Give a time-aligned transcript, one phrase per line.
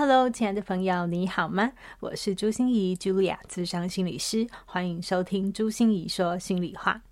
[0.00, 1.72] Hello，亲爱的朋友，你好吗？
[2.00, 7.02] 我是朱心怡，Julia，咨商心理师，欢迎收听朱心怡说心里话。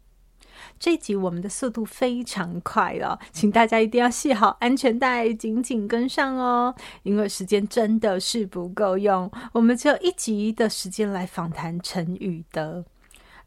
[0.81, 12.87] 这集我们的速度非常快哦，请大家一定要系好安全带，紧紧跟上哦，因为时间真的是不够用，我们只有一集的时间来访谈陈宇德。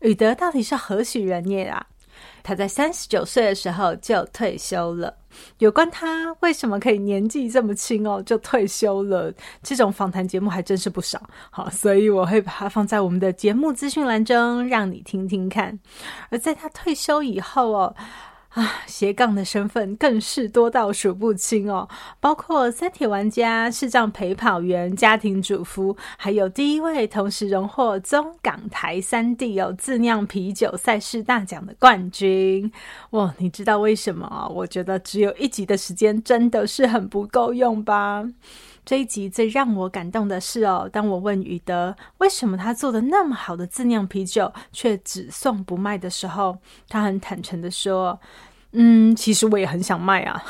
[0.02, 1.88] 宇德到底是何许人也啊？
[2.44, 5.14] 他在三十九岁的时候就退休了。
[5.60, 11.22] 有关他为什么可以年纪这么轻哦就退休了，这种访谈节目还真是不少。
[11.50, 15.80] 好，所以我会把它放在我们的节目资讯栏中，让你听听看。
[16.30, 17.96] 而在他退休以后哦。
[18.52, 21.88] 啊，斜杠的身份更是多到数不清哦，
[22.20, 32.70] 包括三铁玩家、视障陪跑员、家庭主妇，还有第一位同时荣获中港台三地有自酿啤酒赛事大奖的冠军。
[33.12, 34.52] 哇，你知道为什么？
[34.54, 38.28] 我觉得只有一集的时间真的是很不够用吧。
[38.84, 46.58] 这一集最让我感动的是哦，当我问宇德为什么他做的那么好的自酿啤酒却只送不卖的时候，
[46.90, 48.20] 他很坦诚的说
[48.74, 50.44] ：“嗯，其实我也很想卖啊，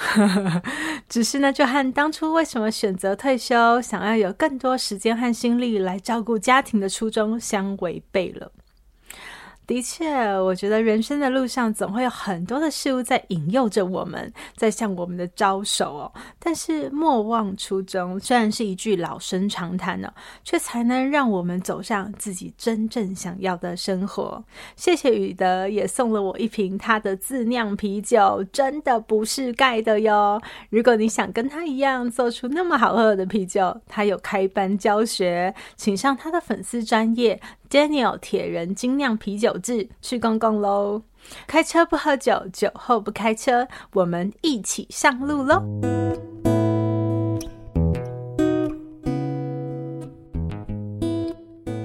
[1.09, 8.51] 只是呢，就和当初为什么选择退休，想要有更多时间和心力来照顾家庭的初衷相违背了。”
[9.71, 16.11] 的确，我觉得人生的路上总会有很多的事物在引诱着我们，在向我们的招手哦。
[16.39, 20.11] 但是莫忘初衷，虽然是一句老生常谈呢，
[20.43, 24.43] 却才能让我们走上自己真正想要的生活。
[24.75, 30.41] 谢谢宇德，也送了我一瓶他的自酿啤酒，真的不是盖的哟。
[30.69, 37.39] 如果你想跟他一样做出那么好喝的啤酒，他有开班教学，请上他的粉丝专业。
[37.71, 41.03] Daniel 铁人精酿啤酒志去逛逛喽！
[41.47, 45.63] 开车不喝酒，酒后不开车，我们一起上路喽！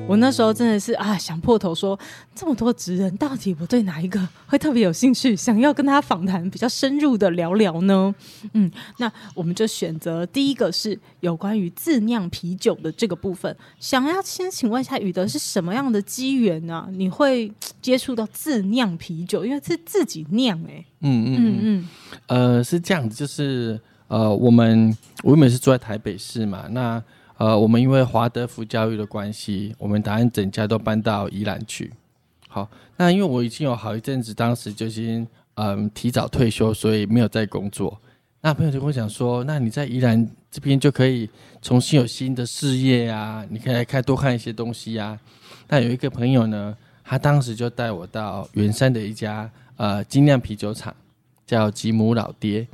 [0.09, 1.99] 我那时候真的是啊，想破头说
[2.33, 8.15] 这么多职人，到底我对哪一个会特别有兴趣，想要跟他访谈比较深入的聊聊呢？
[8.53, 13.55] 嗯，那我们就选择第一个是有关于自酿啤酒的这个部分。
[13.81, 16.87] 想要先请问一下宇德是什么样的机缘呢？
[16.93, 17.53] 你会
[17.83, 20.87] 接触到自酿啤酒，因为是自己酿哎、欸。
[21.01, 21.89] 嗯嗯嗯嗯，
[22.29, 27.03] 呃，是这样子，就是呃，我们我原本是住在台北市嘛，那。
[27.39, 31.93] 呃，我们因为华德福教育的关系，我们打算整家都搬到宜兰去。
[32.49, 38.01] 好，那因为我已经有好一阵子，当时就已经嗯提早退休，所以没有在工作。
[38.41, 41.29] 那朋友就跟我讲说，那你在宜兰这边就可以
[41.61, 45.19] 重新有新的事业啊，你可以来看多看一些东西啊。
[45.69, 46.75] 那有一个朋友呢，
[47.05, 50.95] 他当时就带我到圆山的一家呃精酿啤酒厂，
[51.45, 52.67] 叫吉姆老爹。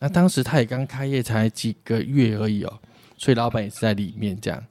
[0.00, 2.72] 那当时他也刚开业，才几个月而已哦。
[3.18, 4.64] 所以老板也是在里面这样。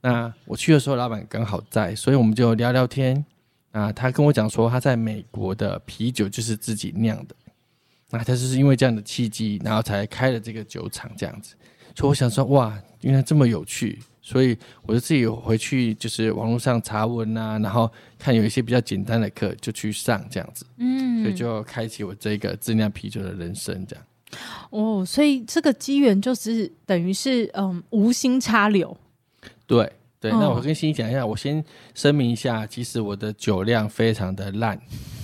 [0.00, 3.24] 那我去的时候，老板刚好在，所以我们就聊聊天。
[3.72, 7.36] 啊，他跟我讲说他在美国的啤酒就是自己酿的。
[8.10, 11.54] 那他就是因为这样的契机，然后才开了这个酒厂这样子。
[11.94, 14.00] 所以我想说，哇，原来这么有趣。
[14.22, 20.66] 所以我就自己回去就是网络上查文啊，然后看有一些比较简单的课就去上这样子。
[20.78, 24.04] 嗯，所以就开启我这个自酿啤酒的人生这样。
[24.70, 28.96] 哦，所以这个机缘就是等于是嗯无心插柳。
[29.66, 34.80] 对对，那我跟欣欣讲一下，我先声明一下，其实我的酒量非常的烂，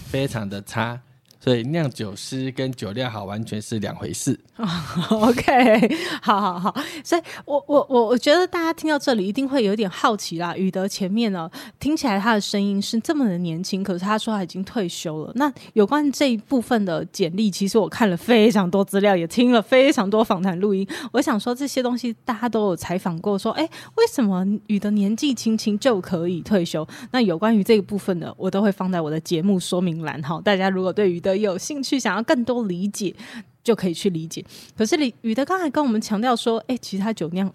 [0.07, 1.01] 非常的差。
[1.47, 4.37] 所以酿酒师跟酒量好完全是两回事。
[4.57, 6.75] Oh, OK， 好好好。
[7.05, 10.57] 所以我我我我觉得大家听到这里一定会有点好奇啦。
[10.57, 11.49] 宇德前面呢，
[11.79, 15.31] 听起来他的声音是这么的年轻，可是他说他已经退休了。
[15.37, 20.85] 那有关这一部分的简历，其实我看了非常多资料，也听了非常多访谈录音。
[21.13, 23.63] 我想说这些东西大家都有采访过，说哎，
[23.95, 26.85] 为什么宇德年纪轻轻就可以退休？
[27.13, 30.41] 那有关于这一部分的，我都会放在我的节目说明栏哈。
[30.43, 33.15] 大家如果对宇德有兴趣，想要更多理解，
[33.63, 34.45] 就可以去理解。
[34.77, 37.53] 可是李宇德刚才跟我们强调说，哎、欸，其实他酒量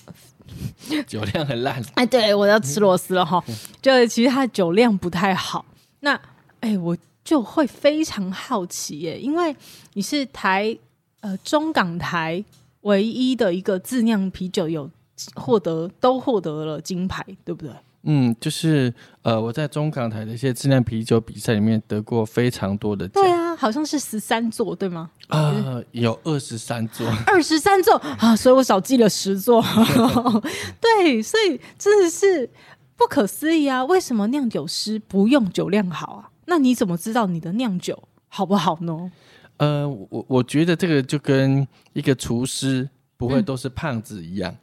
[1.07, 1.81] 酒量很烂。
[1.95, 3.43] 哎，对我要吃螺丝了哈，
[3.81, 5.65] 就其实他的酒量不太好。
[6.01, 6.13] 那
[6.59, 9.55] 哎、欸，我就会非常好奇耶，因为
[9.93, 10.77] 你是台
[11.21, 12.43] 呃中港台
[12.81, 14.89] 唯一的一个自酿啤酒有
[15.35, 17.71] 获得都获得了金牌，对不对？
[18.03, 23.23] 嗯，就是呃，我在中港台的一些质量啤酒比赛里面得过非常多的奖。
[23.23, 25.11] 对啊，好像是十三座，对吗？
[25.27, 27.07] 啊、呃，有二十三座。
[27.27, 29.63] 二十三座啊，所以我少记了十座。
[30.81, 32.49] 对，所以真的是
[32.95, 33.85] 不可思议啊！
[33.85, 36.29] 为什么酿酒师不用酒量好啊？
[36.45, 39.11] 那你怎么知道你的酿酒好不好呢？
[39.57, 44.55] 呃，我我觉得这个就跟一个厨师不会都是胖子一样。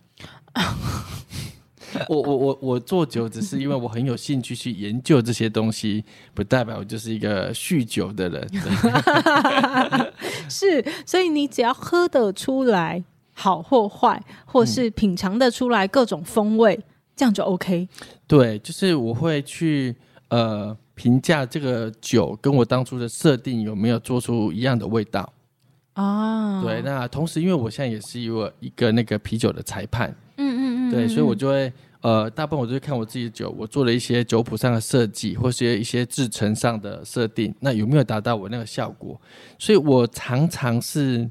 [0.55, 0.64] 嗯
[2.08, 6.05] 我我我我做酒只是因为我很有兴趣去研究这些东西，
[6.35, 8.49] 不代表我就是一个酗酒的人。
[10.49, 13.02] 是，所以你只要喝得出来
[13.32, 16.82] 好或坏，或是品尝得出来各种风味，嗯、
[17.17, 17.88] 这样就 OK。
[18.26, 19.94] 对，就是我会去
[20.29, 25.32] 呃评价这个酒跟我当初的设定有没有做出一样的味道
[25.94, 26.62] 啊。
[26.62, 30.14] 对，那同时因为我现在也是一个一个那个啤酒的裁判。
[30.90, 39.20] 对，所以我就会呃，大部分我就会看我自己的酒，我做了一些酒谱上的设计，或是一些制程上的设定，那有没有达到我那个效果？
[39.58, 41.29] 所以我常常是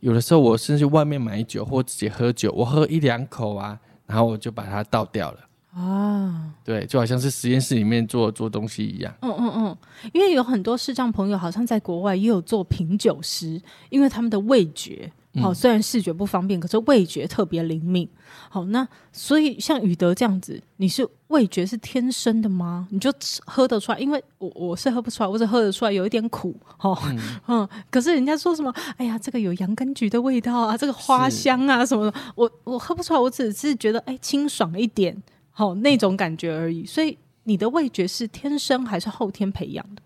[0.00, 5.38] 有的时候，我甚至外面买酒或自己喝酒，我喝一两口啊，然后我就把它倒掉了
[5.80, 6.52] 啊。
[6.64, 9.14] 对，就好像是实验室里面做做东西一样。
[9.22, 9.76] 嗯嗯嗯，
[10.12, 15.12] 因为有很多视障朋友好像在国外也有做品酒师，因为他们的味觉。
[15.40, 18.06] 好，虽然视觉不方便，可是味觉特别灵敏。
[18.50, 22.86] 好，那所以像宇德这样子，你是味觉是天生的吗？
[22.90, 23.10] 你就
[23.46, 23.98] 喝得出来？
[23.98, 26.54] 因为我我是喝不出来，我只喝得出来有一点苦。
[26.80, 27.18] 哦，嗯，
[27.48, 28.70] 嗯，可是人家说什么？
[28.98, 35.16] 哎呀，这个有洋甘菊的味道啊，这个花香啊什么的，我我喝不出来，我只是觉得哎清爽一点，
[35.50, 36.84] 好那种感觉而已。
[36.84, 40.02] 所以你的味觉是天生还是后天培养的？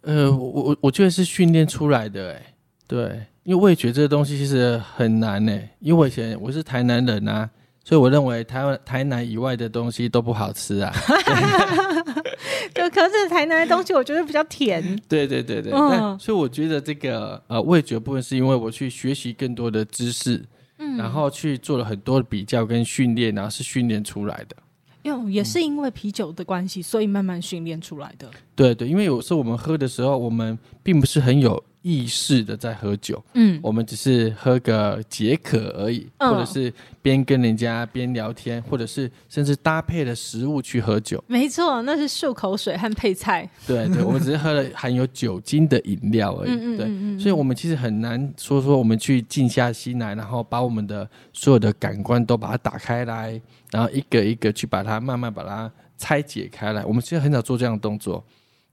[0.00, 2.54] 呃，我我我觉得是训练出来的，哎，
[2.88, 3.26] 对。
[3.44, 7.48] 因为味觉这个东西其实很难呢，因为我以前我是台南人啊，
[7.84, 10.90] 所以我认为台湾台南以外的东西都不好吃啊。
[12.72, 14.82] 对，可是台南的东西我觉得比较甜。
[15.06, 20.42] 对对对对，嗯、所以我觉得这个呃味觉部分是因为我去学习更多的知识，
[20.78, 24.56] 嗯，然后去做了很多的比较跟训练，然后是训练出来的。
[25.02, 28.30] 因为也是因为啤酒的关系，所以慢慢训练出来的。
[28.56, 31.62] 对对，因为有时候我们喝的时候，我们并不是很有。
[31.84, 36.72] 意识的在喝酒，嗯，我们只是喝个解渴而已，嗯、或者是
[37.02, 41.22] 边跟人家边聊天，或者是甚至搭配的食物去喝酒。
[41.26, 43.46] 没错，那是漱口水和配菜。
[43.66, 46.52] 对对， 我们只是喝了含有酒精的饮料而已。
[46.52, 53.38] 嗯、对，所以我们其实很难说说我们去静下心来，然后把我们的所有的感官都把它打开来，
[53.70, 56.82] 然后一个一个去把它慢慢把它拆解开来。
[56.86, 58.24] 我们其实很少做这样的动作。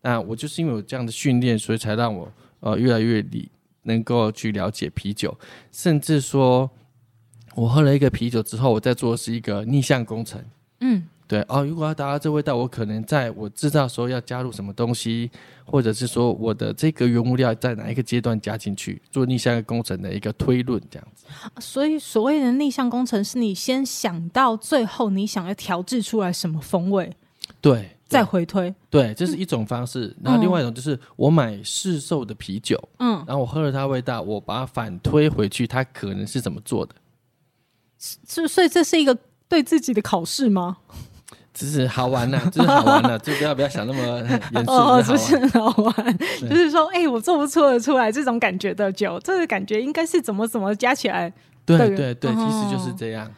[0.02, 2.32] 那我就是因为有这样的训练，所以才让我。
[2.62, 3.52] 呃，越来越理
[3.84, 5.38] 能够去了解啤酒，
[5.72, 6.70] 甚至说，
[7.56, 10.40] 我喝了一个啤酒之后，我在做的是一个逆向工程。
[10.80, 15.30] 嗯，对哦，如果要达到这味道，我可能在我制造的时候要加入什么东西，
[15.66, 21.26] 或者是说我的这个原物料在哪一个阶段加进去，做逆向工程的一个推论，这样子。
[21.60, 27.12] 所以，所谓的逆向工程，是你先想到最后，你想要调制出来什么风味？
[27.60, 27.98] 对。
[28.12, 30.16] 再回推，对，这是一种方式。
[30.24, 36.94] 然后另外一种就是我买市售的啤酒，嗯，然后我喝了它味道，我把它反推回去，它可能是怎么做的？
[37.98, 40.78] 是，所以这是一个对自己的考试吗？
[41.54, 44.02] 只是好玩呐，就是好玩呐， 就不要不要想那么
[44.54, 44.72] 严肃。
[44.72, 51.32] 哦，不是好玩，就是说，哎，我做不出得出来这种感觉的酒，这个感觉应该是怎么怎么加起来？
[51.66, 53.28] 对对对，其实就是这样。
[53.28, 53.32] 哦，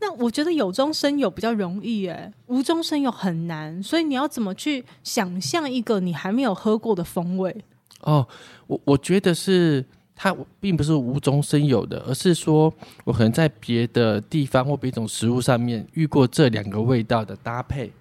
[0.00, 7.54] 那我觉得有中生有比较容易哎，无中生有很难，所以你要怎么去想象一个你还没有喝过的风味？
[8.00, 8.26] 哦，
[8.66, 9.84] 我我觉得是
[10.16, 12.72] 它并不是无中生有的，而是说
[13.04, 17.92] 我可能在别的地方或别种食物上面遇过这两个味道的搭配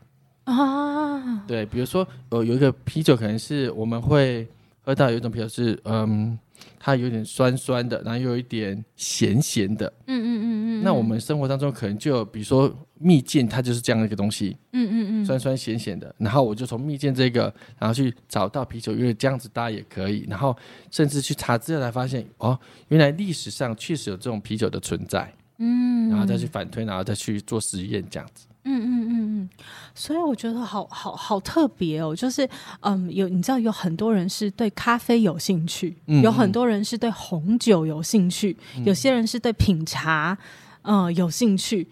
[0.45, 1.43] 啊。
[1.47, 4.47] 对，比如说有有一个啤酒，可能是我们会
[4.81, 6.37] 喝到有一种啤酒是嗯。
[6.79, 9.91] 它有点酸酸的，然后又有一点咸咸的。
[10.07, 10.83] 嗯嗯嗯嗯。
[10.83, 14.57] 那我们生活当中可能就比如说蜜饯，它就是这样的一个东西。
[14.73, 15.25] 嗯嗯嗯。
[15.25, 20.25] 酸酸咸咸的，然后我就从蜜饯这个，然后去找到啤酒，因为这样子搭也可以。
[20.27, 20.55] 然后
[20.89, 25.31] 甚至去查资料才发现，哦，原来历史上确实有这种啤酒的存在。
[25.59, 26.09] 嗯。
[26.09, 28.47] 然后再去反推，然后再去做实验，这样子。
[28.63, 29.49] 嗯嗯嗯嗯，
[29.95, 32.47] 所以我觉得好好好特别哦，就是
[32.81, 40.37] 嗯，有你知道有很多人是对咖啡有兴趣，嗯嗯，有很多人是对红酒有兴趣，嗯、有些人是对品茶
[40.83, 41.87] 嗯、呃、有兴趣。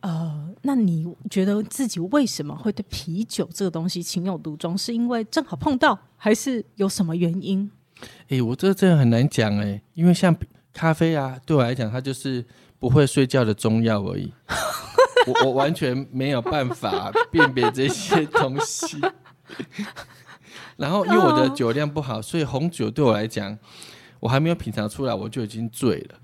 [0.00, 4.76] 呃，那你觉得自己为什么会对啤酒这个东西情有独钟？
[4.76, 7.70] 是因为正好碰到，还是有什么原因？
[8.24, 10.36] 哎、欸，我这真的很难讲哎，因为像
[10.74, 12.44] 咖啡啊，对我来讲，它就是
[12.78, 14.30] 不会睡觉的中药而已。
[15.26, 19.00] 我我完全没有办法辨别这些东西，
[20.76, 23.56] 然后因为我的酒量不好，所以红酒对我来讲，
[24.20, 26.16] 我还没有品尝出来，我就已经醉了。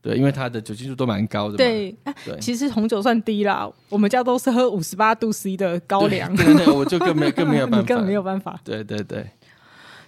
[0.00, 1.56] 对，因为它的酒精度都蛮高的。
[1.56, 6.34] 对，对，其实红酒算低啦，我们家都是喝五十八度 C 的高粱。
[6.36, 8.60] 对，对，对，我就更没更没有办法，更没有 办法。
[8.62, 9.30] 对对对，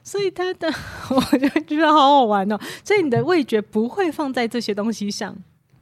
[0.03, 0.69] 所以它的
[1.09, 2.59] 我就觉得好好玩哦。
[2.85, 5.35] 所以你的味觉不会放在这些东西上。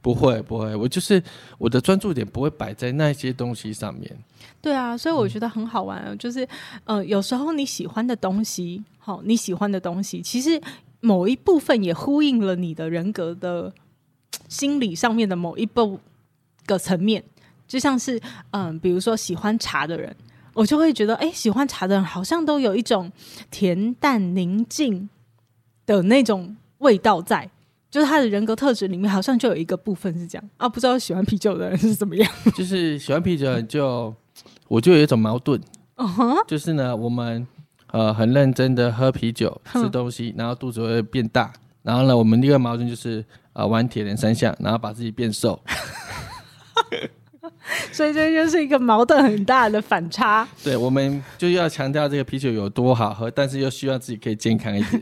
[0.05, 1.19] 不会不会，我就是
[1.57, 4.15] 我的专注点不会摆在那些东西上面。
[4.61, 6.47] 对啊，所以我觉得很好玩，嗯、就是
[6.83, 10.61] 呃，有时候你喜欢的东西，好、哦，你喜欢的东西，其实
[10.99, 13.73] 某一部分也呼应了你的人格的
[14.47, 15.99] 心理上面的某一部
[16.67, 17.23] 个层面，
[17.67, 18.19] 就像是
[18.51, 20.15] 嗯、呃，比如说喜欢茶的人，
[20.53, 23.11] 我就会觉得，哎，喜欢茶的人好像都有一种
[23.51, 25.09] 恬淡宁静
[25.87, 27.49] 的那种味道在。
[27.95, 32.29] 就是他的人格特质里面，好像就有一个部分是这样啊，不知道喜欢啤酒的人是怎么样。
[32.53, 34.13] 就是喜欢啤酒就，
[34.67, 35.57] 我就有一种矛盾
[35.95, 36.45] ，uh huh?
[36.45, 37.47] 就是呢，我们
[37.93, 43.23] 呃很认真的喝啤酒、吃东西，然后肚子会变大，然后呢，我们另一个矛盾就是
[43.53, 45.57] 呃玩铁人三项，然后把自己变瘦。
[47.91, 50.47] 所以这就是一个矛盾很大的反差。
[50.63, 55.01] 对，我们就要强调这个啤酒有多好喝，但是又希望自己可以健康一点。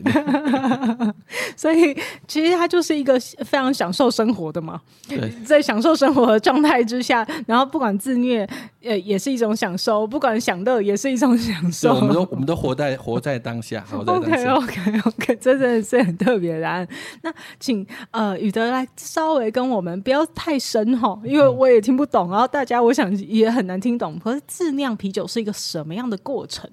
[1.56, 4.80] 所以其实它就是一个非常享受生活的嘛。
[5.08, 8.48] 对，在享受生活的状态之下，然后不管自虐，
[8.82, 11.94] 呃，也是一种享受；不管享乐，也是一种享受。
[11.94, 13.84] 我们都我们都活在活在当下。
[13.90, 16.88] 活在当下 OK OK OK，这真的是很特别的。
[17.22, 22.30] 那请呃宇德来稍微跟我们不要太深哈，因为我也听不懂。
[22.30, 24.16] 然后大家我想也很难听懂。
[24.20, 26.70] 可是自酿啤酒是一个什么样的过程？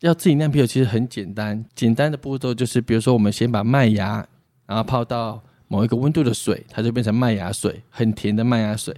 [0.00, 4.26] 要自己酿啤酒其实很简单，简单的步骤就是，比如说我们先把麦芽，
[4.66, 8.94] 然后泡到某一个温度的水，它就变成麦芽水，很甜的麦芽水。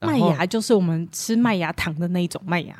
[0.00, 2.74] 麦芽就是我们吃麦芽糖的那一种麦芽。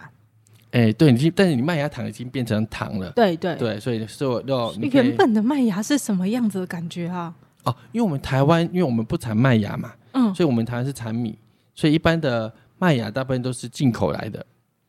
[0.71, 3.11] 哎、欸，对，你但是你麦芽糖已经变成糖了。
[3.11, 7.35] 对对对，所以是我要原本的麦芽是什么样子的感觉啊？
[7.65, 11.39] 哦，因为我们台湾，因为我们不产麦芽嘛，嗯，所以我们台湾是产米，
[11.75, 14.45] 所以一般的麦芽大部分都是进口来的。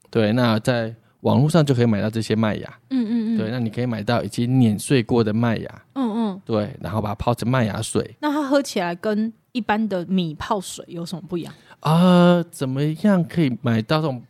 [0.10, 0.96] 对，那在。
[1.22, 8.15] 网络上就可以买到这些麦芽，嗯嗯嗯，对，那你可以买到已经碾碎过的麦芽，嗯嗯，对，然后把它泡成麦芽水。
[8.22, 11.51] 那它喝起来跟一般的米泡水有什么不一样？
[11.79, 14.22] 啊、呃，怎么样可以买到这种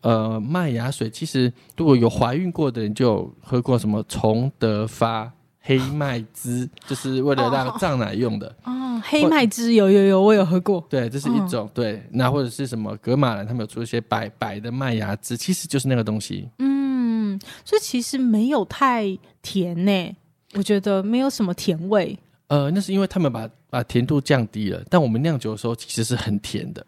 [0.00, 1.08] 呃麦芽水？
[1.08, 5.32] 其实如果有怀孕过的人就有喝过什么崇德发
[5.66, 8.46] 黑麦汁， 就是为了让胀奶用的。
[8.64, 10.82] 哦哦黑麦汁有有有，我有喝过。
[10.88, 12.02] 对，这是一种、嗯、对。
[12.12, 16.48] 那或者是什么格马兰，他们有出一些白白的麦芽汁，其实就是那个东西。
[16.58, 20.16] 嗯，所以其实没有太甜呢，
[20.54, 22.16] 我觉得没有什么甜味。
[22.46, 26.86] 呃，那是因为他们把把甜度降低了，但我们酿酒的时候其实是很甜的。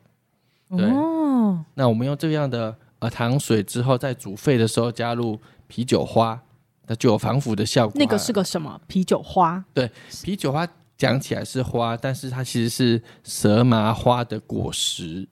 [0.71, 0.87] 对。
[0.87, 1.63] 哦。
[1.75, 6.41] 那我们用这样的呃糖水之后，在煮沸的时候加入啤酒花，
[6.87, 7.93] 那就有防腐的效果。
[7.97, 8.81] 那个是个什么？
[8.87, 9.65] 啤酒花？
[9.73, 9.91] 对，
[10.23, 10.67] 啤酒花。
[10.99, 15.29] 讲起来是花，但是它其实是蛇麻花的果实，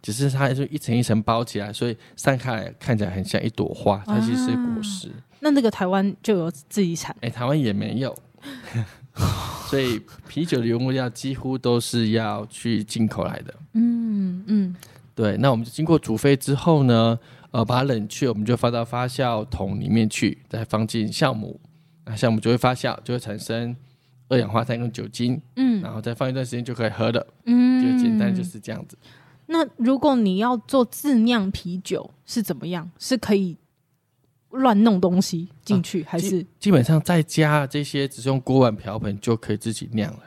[0.00, 5.08] 只是它就一层一层包起来，所以散开来看起来很像一朵花，它其实是果实。
[5.08, 7.14] 啊、那那个台湾就有自己产？
[7.16, 8.16] 哎、欸，台湾也没有，
[9.68, 13.54] 所以啤酒的原物料几乎都是要去进口来的。
[13.74, 14.03] 嗯嗯，
[15.14, 15.36] 对。
[15.36, 17.18] 那我们就经过煮沸之后呢，
[17.50, 21.60] 呃，把它冷却，我们就放到发酵桶里面去，再放进酵母，
[22.04, 23.76] 那酵母就会发酵，就会产生。
[24.30, 28.96] 二氧化碳跟酒精，嗯，然后再放一段时间就可以喝了，嗯，就简单就是这样子。
[29.46, 32.90] 那如果你要做自酿啤酒是怎么样？
[32.98, 33.58] 是可以
[34.48, 40.20] 乱弄东西进去，啊、还是基基本上在家这些只是用锅碗瓢盆就可以自己酿了。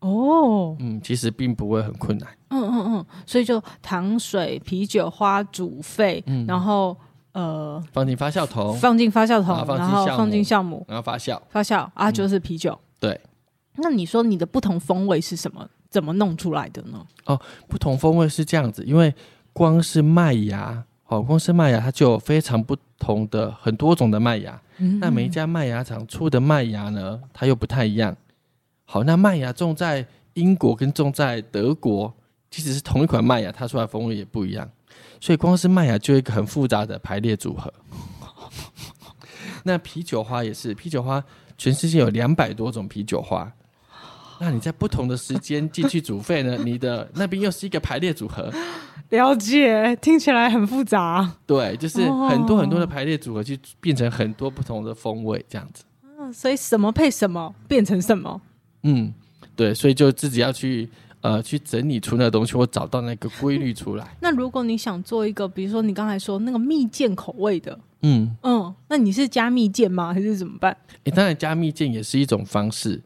[0.00, 2.28] 哦，嗯，其实并不会很困难。
[2.54, 6.96] 嗯嗯嗯，所以就糖水、啤酒花煮沸，嗯、然后
[7.32, 12.72] 呃，放进发酵桶，放进发酵桶，然后放进酵母，然后发酵，发酵啊，就是啤酒。
[12.72, 13.20] 嗯、对，
[13.76, 15.68] 那你说你的不同风味是什么？
[15.90, 17.04] 怎么弄出来的呢？
[17.26, 19.14] 哦，不同风味是这样子，因为
[19.52, 24.60] 光是麦芽，哦，光是麦芽它就有非常不同的很多种的麦芽。
[24.78, 28.16] 嗯，那每一家麦芽厂出的麦芽呢，它又不太一样。
[28.84, 32.12] 好，那麦芽种在英国跟种在德国，
[32.54, 34.70] 即使是同一款麦芽，它出来风味也不一样。
[35.20, 37.72] 所以光是麦芽就有一个很复杂的排列组合。
[39.64, 41.20] 那啤酒花也是，啤酒花
[41.58, 43.52] 全世界有两百多种啤酒花。
[44.38, 46.56] 那你在不同的时间进去煮沸呢？
[46.64, 48.52] 你的那边又是一个排列组合。
[49.08, 51.28] 了解，听起来很复杂。
[51.44, 55.82] 对，就是很多很多的排列组合，去变成很多不同的风味，这样子。
[56.20, 58.40] 嗯，所以什么配什么，变成什么？
[58.84, 59.12] 嗯，
[59.56, 60.88] 对，所以就自己要去
[61.24, 64.06] 呃去整理出那个东西，或找到那个规律出来。
[64.20, 70.12] 那如果你想做一个，比如说你刚才说那个蜜饯口味的，嗯嗯，那你是加蜜饯吗？
[70.12, 70.76] 还是怎么办？
[71.04, 73.00] 诶，当然加蜜饯也是一种方式。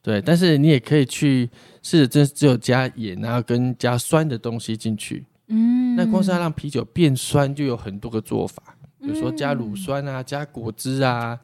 [0.00, 1.50] 对，但是你也可以去
[1.82, 5.24] 试着，这只有加盐，然后跟加酸的东西进去。
[5.48, 8.62] 嗯，那光是要让啤酒变酸，就有很多个做法，
[9.00, 11.36] 比如说加乳酸啊，加果汁啊，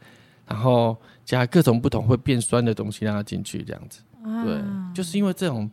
[0.47, 4.01] 然后加各种不同会变酸的东西让它进去，这样子。
[4.45, 4.61] 对，
[4.95, 5.69] 就是因为这种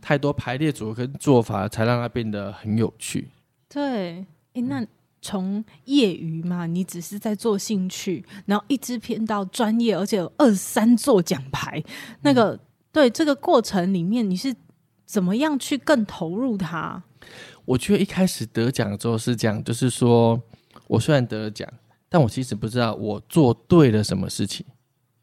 [0.00, 3.28] 太多排列组合跟做法，才让它变得很有趣。
[3.68, 4.86] 对，哎，那。
[5.22, 11.84] 从业余嘛，你只是在做兴趣，然后一直偏到专业，而且有二三座奖牌。
[12.22, 14.50] 那个、嗯、对这个过程里面，你是
[15.04, 17.02] 怎么样去更投入它？
[17.66, 20.40] 我觉得一开始得奖之后是这样，就是说
[20.86, 21.68] 我虽然得了奖，
[22.08, 24.64] 但我其实不知道我做对了什么事情，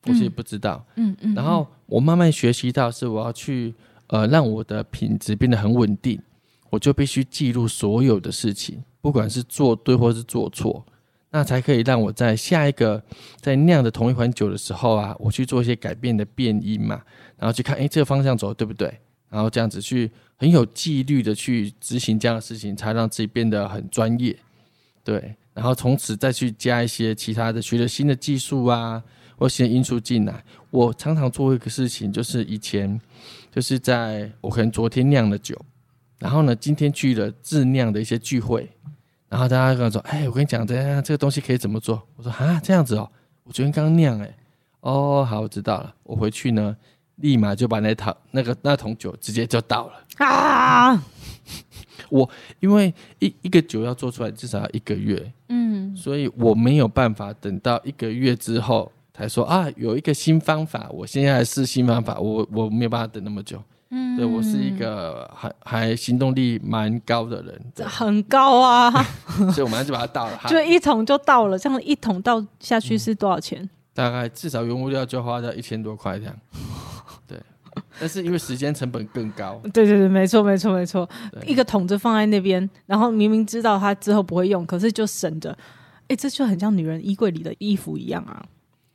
[0.04, 0.86] 我其实不知道。
[0.98, 1.34] 嗯嗯。
[1.34, 3.74] 然后我慢慢学习到，是我要去
[4.08, 6.20] 呃让我的品质变得很稳定，
[6.70, 8.84] 我就必须记录所有的事情。
[9.02, 10.86] 不管是做对或是做错，
[11.30, 13.02] 那才可以让我在下一个
[13.40, 17.02] 在酿的同一款酒的时候啊，我去做一些改变的变因嘛，
[17.38, 18.94] 然后去看，哎，这个方向走对不对？
[19.30, 24.38] 然后这样子去很有纪律的去执行这样的事情，才让自己变得很专业。
[25.04, 29.02] 对，然后从此再去加一些其他的，学了新的技术啊，
[29.38, 30.44] 或新的因素进来。
[30.70, 33.00] 我常常做一个事情，就是以前
[33.50, 35.58] 就是在我可能昨天酿的酒。
[36.20, 38.68] 然后呢，今天去了自酿的一些聚会，
[39.30, 43.08] 然后大家跟我说：“哎，我跟你讲，这样这个东西可以怎么做？”我说：“啊，这样子哦，
[43.44, 44.36] 我昨天刚酿，哎，
[44.80, 45.94] 哦，好，我知道了。
[46.02, 46.76] 我回去呢，
[47.18, 51.04] 立马就把那套那个那桶酒直接就倒了啊！
[52.10, 52.28] 我
[52.60, 68.92] 因为一一个酒要做出来至少要一个月，嗯，所以我没有办法等到一个月之后才说啊，有一个新方法，我现在来试新方法，我我没有办法等那么久。”嗯，对，我是一个还还行动力蛮高的人，很高啊，
[69.56, 73.64] 所以我马上就把它倒了， 就一桶就倒了，这样一桶倒下去是多少钱？
[73.64, 76.36] 嗯、大概至少原物料就花掉一千多块这样，
[77.26, 77.40] 对，
[77.98, 81.10] 但是因为时间成本更高，对对对，没错没错没错，
[81.46, 85.58] 一个桶子放在那边，然后明明知道它之后不会用，可是就省着，
[86.10, 88.44] 哎，这就很像女人衣柜里的衣服一样啊。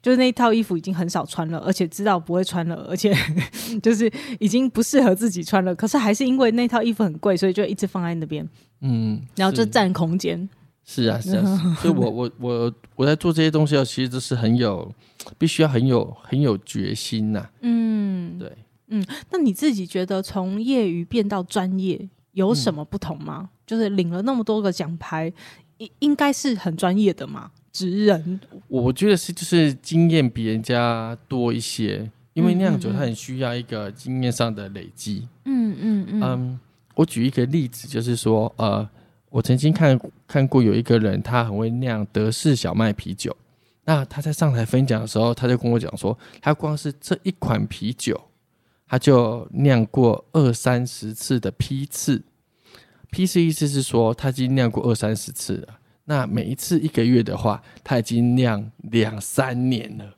[0.02, 3.14] 就是那一套衣服已经很少穿了，而且知道不会穿了，而且
[3.80, 5.72] 就是已经不适合自己穿了。
[5.72, 8.46] 可是还是因为那套衣服很贵，所以就一直放在那边。
[8.80, 10.48] 嗯，然后就占空间。
[10.84, 11.44] 是啊，是啊。
[11.80, 14.92] 所以我我我我在做这些东西，其实都是很有，
[15.38, 17.50] 必须要很有很有决心呐、啊。
[17.60, 18.52] 嗯，对，
[18.88, 19.06] 嗯。
[19.30, 23.42] 那你自己觉得从业余变到专业有什么不同吗？
[23.42, 25.32] 嗯、就是领了那么多个奖牌，
[25.78, 27.52] 应应该是很专业的嘛？
[27.72, 35.26] 职人，我觉得是就是经验比人家多一些，因为酿酒它很需要一个经验上的累积。
[35.46, 36.22] 嗯嗯嗯。
[36.22, 36.60] 嗯，
[36.94, 38.86] 我举一个例子，就是说，呃，
[39.30, 43.34] 我曾经看看过有一个人，他很会酿德式小麦啤酒。
[43.84, 48.20] 那他在上台分享的时候，他就跟我讲说，他光是这一款啤酒，
[48.86, 52.22] 他就酿过二三十次的批次。
[53.10, 55.78] 批次意思是说，他已经酿过二三十次了。
[56.04, 60.16] 那每一次一个月的话，他已经酿两三年了，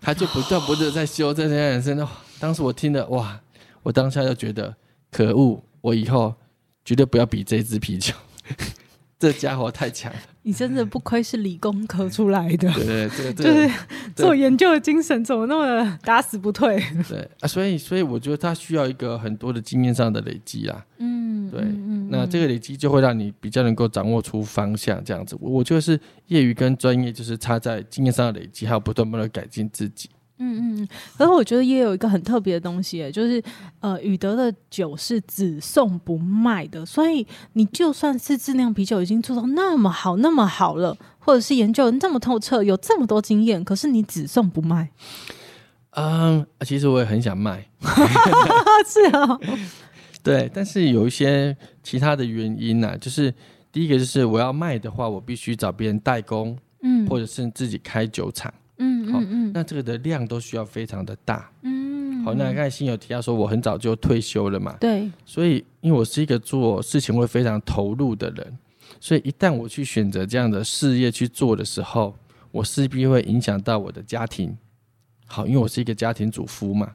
[0.00, 2.06] 他就不断不断在修正这些人生。
[2.40, 3.40] 当时我听了哇，
[3.82, 4.74] 我当下就觉得
[5.10, 6.34] 可恶，我以后
[6.84, 8.12] 绝对不要比这只啤酒，
[9.18, 10.18] 这家伙太强了。
[10.46, 13.70] 你真的不愧是理工科出来的，对对对，就是
[14.14, 16.78] 做研究的精神怎么那么打死不退？
[17.08, 20.84] 对啊，所以所以我觉得他需要一个很多的经验上的累积啦。
[20.98, 21.62] 嗯，对。
[21.62, 25.34] 嗯嗯，那这个累积就会让你比较能够掌握出方向，这样子。
[25.40, 30.10] 我觉得是业余跟专业就是差在经验上的累积，还有不断不断改进自己。
[30.38, 33.42] 嗯嗯，可是我觉得也有一个很特别的东西，就是
[33.78, 44.90] 呃，宇德的酒是只送不卖的，所以你就算是质量啤酒已经做到那么好那么好了，或者是研究那么透彻，有这么多经验，可是你只送不卖。
[45.90, 47.68] 嗯，其实我也很想卖，
[48.84, 49.40] 是啊、哦，
[50.24, 53.32] 对，但是有一些其他的原因呢、啊，就是
[53.70, 58.52] 第一个就是我要卖的话，我必须找别人代工，嗯，或者是自己开酒厂。
[58.78, 61.50] 嗯嗯嗯，那这个的量都需要非常的大。
[61.62, 68.58] 嗯，好，那刚才新友提到说我很早就退休了嘛，对，所以因为我是一个做事情会非常投入的人，
[69.00, 72.14] 所以一旦我去选择这样的事业去做的时候，
[72.50, 74.56] 我势必会影响到我的家庭。
[75.26, 76.92] 好，因为我是一个家庭主夫嘛，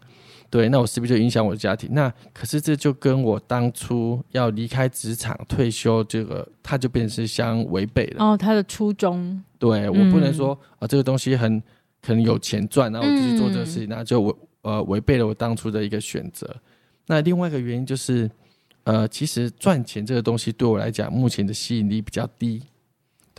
[0.50, 1.90] 对，那我是不是就影响我的家庭。
[1.94, 8.26] 那可是这就跟我当初要离开职场退休这个，它就变成是相违背了。
[8.26, 9.42] 哦，他的初衷。
[9.58, 11.62] 对，我不能说啊、嗯呃，这个东西很
[12.02, 16.50] 可能有钱赚，然后我就去做这个事情，那、嗯、就违呃违背了我当初的一个选择。
[17.08, 18.30] 那另外一个原因就是，
[18.86, 22.64] 呃，其实赚钱这个东西对我来讲，目前的吸引力比较低。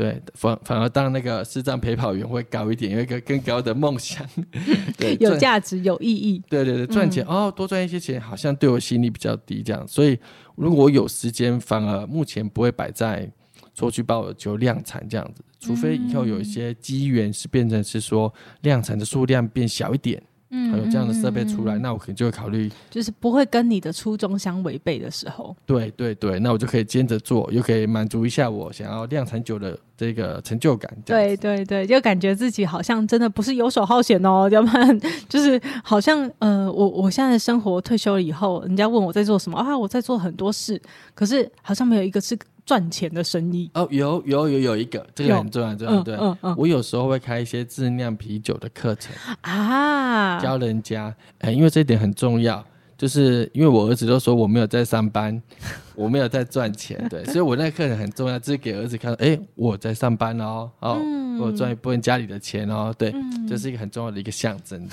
[0.01, 4.27] 对，反反而当那个视障陪跑员会高一点，有一个更高的梦想。
[4.97, 6.43] 对，有价值、有意义。
[6.49, 9.87] 对对对，赚钱、嗯、哦，多赚一些钱，好像对我吸引力比较低，这样。
[9.87, 10.19] 所以
[10.57, 13.31] 如果我有时间，反而目前不会摆在。
[13.73, 18.31] 说去把我的酒量产这样子，除非以后有一些机缘是变成是说
[18.63, 25.57] 量产的数量变小一点，嗯，还有这样的设备出来，那我可能就会考虑，就是不会跟你的初衷相违背的时候。
[25.65, 30.93] 对对对，那我就可以兼着做，又可以满足一下我想要量产酒的这个成就感。
[31.05, 40.81] 对对对，就感觉自己好像真的不是游手好闲哦，要不然就是好像呃，我我现在的生活退休了以后，人家问我在做什么啊，我在做很多事，
[41.15, 42.37] 可是好像没有一个是。
[42.71, 46.15] 赚钱的生意哦，有有有有一个，这个很重要，重要对。
[46.15, 52.65] 嗯嗯，我有时候会开一些自酿啤酒的课程啊，教人家，哎，因为这一点很重要。
[53.01, 55.43] 就是因为我儿子都说我没有在上班，
[55.97, 63.11] 我没有在赚钱，对，所以我那个课程很重要，就是给儿子看，哎，我在上班哦，哦，嗯、我赚一部分家里的钱哦，对，
[63.49, 64.87] 这、是一个很重要的一个象征。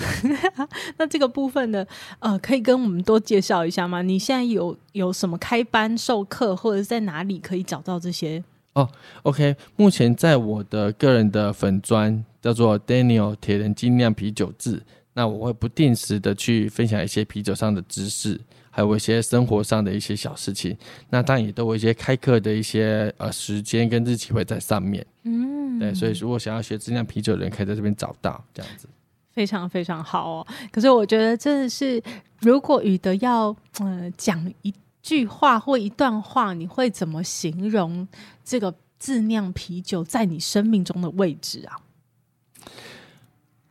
[0.96, 1.84] 那这个部分呢，
[2.20, 4.00] 呃，可以跟我们多介绍一下吗？
[4.00, 8.42] 你现在有有什么开班授课，或者是在哪里可以找到这些？
[8.72, 8.88] 哦
[9.24, 14.82] ，OK，目前在我的个人的粉砖叫做 Daniel 铁人精酿啤酒志。
[15.18, 20.78] 那我会不定时的去分享一些啤酒上的知识，还有一些生活上的一些小事情。
[21.10, 25.04] 那当然也都有一些开课的一些呃时间跟日期会在上面。
[25.24, 28.88] 嗯，对，所以如果想要学自酿啤酒的人，可以在这边找到这样子。
[29.32, 30.46] 非常非常好哦。
[30.70, 32.00] 可是我觉得真的是，
[32.40, 33.48] 如果宇德要
[33.80, 38.06] 呃讲一句话或一段话，你会怎么形容
[38.44, 41.74] 这个自酿啤酒在你生命中的位置啊？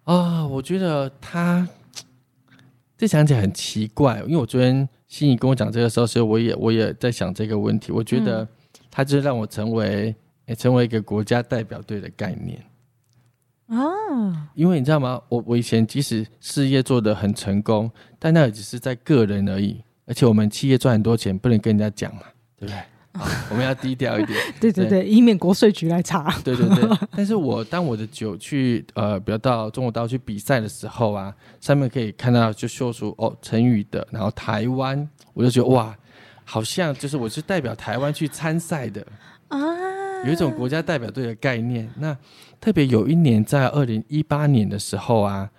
[0.08, 1.67] 啊、哦，我觉得他
[2.98, 7.91] 这想起来很奇怪，因为我昨天心怡跟我讲这个时候，所以我也我也在想这个问题。
[7.91, 8.48] 我觉得
[8.89, 10.15] 他就是让我成为、
[10.46, 12.63] 嗯、成为一个国家代表队的概念
[13.67, 15.22] 啊，因为你知道吗？
[15.28, 22.22] 我我以前即使事业做得很成功，但那也只是在个人而已，而且我们企业赚很多钱，不能跟人家讲嘛，
[22.58, 22.82] 对不对？
[23.49, 26.34] 我们要低调一点， 对对对，以免国税局来查。
[26.43, 35.95] 对对对，但是我当我的酒去呃，比如到中国大陆去比赛的时候啊，上面可以看到就秀出哦，陈宇的，然后台湾，我就觉得哇，
[36.43, 39.06] 好像就是我是代表台湾去参赛的
[39.49, 39.60] 啊，
[40.25, 41.89] 有一种国家代表队的概念。
[41.97, 42.15] 那
[42.60, 45.49] 特别有一年在二零一八年的时候啊，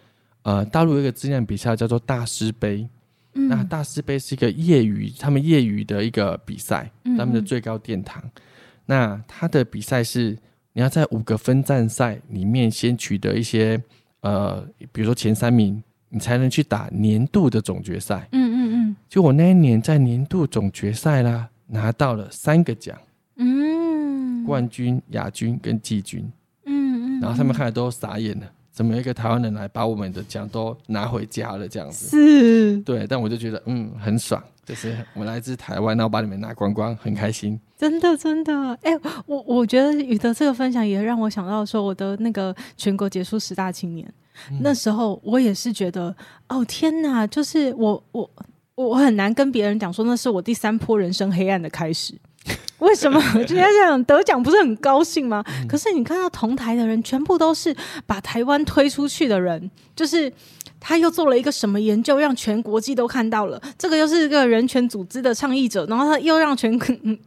[0.42, 2.88] 呃，大陆有一个质量比赛叫做大师杯。
[3.32, 8.22] 那大师杯是一个业余，他们业余的一个比赛，他们的最高殿堂。
[8.24, 8.42] 嗯嗯，
[8.86, 10.36] 那他的比赛是
[10.72, 13.80] 你要在五个分站赛里面先取得一些
[14.20, 18.26] 呃，比如说前三名，你才能去打年度的总决赛。
[18.32, 18.96] 嗯嗯嗯。
[19.08, 22.98] 就我那一年在年度总决赛啦，拿到了三个奖，
[23.36, 26.20] 嗯，冠军、亚军跟季军。
[26.64, 27.20] 嗯嗯。
[27.20, 28.52] 然后他们看来都傻眼了。
[28.78, 31.66] 怎么一个台湾人来把我们的奖都拿回家了？
[31.66, 37.58] 这样子是，对，但我就觉得嗯很爽，就是我来自台湾，然后把你们拿光光，很开心。
[37.76, 44.06] 真的真的，哎、欸，我我觉得宇德这个分享也让我想到说，我的那个全国杰出十大青年，
[44.52, 46.14] 嗯、那时候我也是觉得，
[46.46, 48.30] 哦天哪，就是我我
[48.76, 52.14] 我很难跟别人讲说那是我第三波人生黑暗的开始。
[52.78, 53.20] 为什么？
[53.46, 55.44] 今天这样得奖不是很高兴吗？
[55.68, 57.74] 可是你看到同台的人，全部都是
[58.06, 60.32] 把台湾推出去的人，就是
[60.78, 63.60] 他又做了一个什么研究，让全国际都看到了。
[63.76, 66.78] 这个又是一个人权组织的倡议者，然后他又让全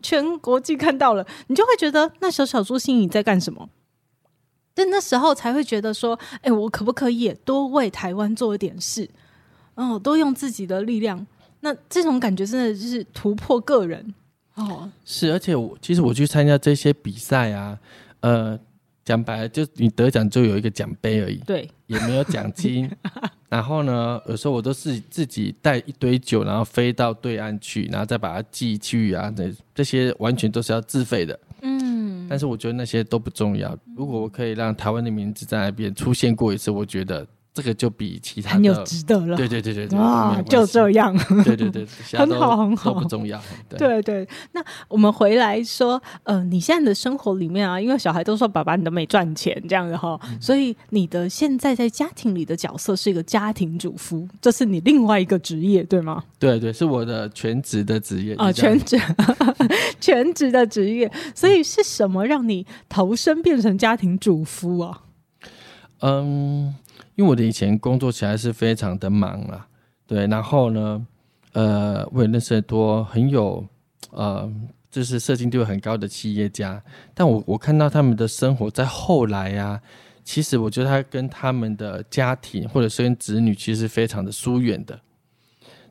[0.01, 3.67] 全国际看到了，你就会觉得那小小朱心怡在干什么？
[4.73, 9.09] 但那时候才会觉得说，哎、欸，我可不可以也多为台湾做一点事？
[9.75, 11.27] 哦，多用自己的力量。
[11.59, 14.13] 那这种感觉真的就是突破个人。
[14.55, 17.79] 哦，是，而且我其实我去参加这些比赛啊，
[18.19, 18.59] 呃，
[19.05, 22.89] 讲白了，就你得奖就有一个奖杯而已，对，也没有奖金。
[23.49, 31.39] 然后呢，有时候我都是自己带一堆酒，然后飞到对岸去，然后再把它寄去啊，这这些完全都是要自费的。
[31.61, 33.77] 嗯，但是我觉得那些都不重要。
[33.95, 37.25] 如果我可以让台湾的名字在那边出现过一次，我觉得。
[37.53, 41.85] 这个就比其他很有值得了，对对对对对，啊，就这样，对对对，
[42.17, 44.29] 很好很好，不重要，对，对对。
[44.53, 56.23] 那我们回来说，呃，你现在的生活里面啊，因为小孩都说爸爸你都没赚钱这样子哈，嗯、所以你的现在在家庭里的角色是一个家庭主妇，这是你另外一个职业对吗？
[56.39, 58.97] 对对，是我的全职的职业啊，全职
[59.99, 65.01] 全职的职业，所以是什么让你投身变成家庭主夫啊？
[65.99, 66.73] 嗯。
[67.21, 69.67] 因为我的以前工作起来是非常的忙啦，
[70.07, 71.05] 对，然后呢，
[71.53, 73.63] 呃，我也认识很多很有，
[74.09, 74.51] 呃，
[74.89, 76.81] 就是社经地位很高的企业家，
[77.13, 79.81] 但我我看到他们的生活在后来呀、啊，
[80.23, 84.99] 其实我觉得他跟他们的家庭或者是跟子女其实非常的疏远的，